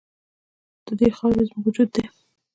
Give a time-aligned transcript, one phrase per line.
[0.85, 2.05] د دې خاوره زموږ وجود دی